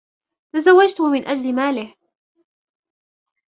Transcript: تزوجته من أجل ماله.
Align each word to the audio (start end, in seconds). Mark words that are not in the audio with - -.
تزوجته 0.53 1.09
من 1.09 1.27
أجل 1.27 1.55
ماله. 1.55 1.95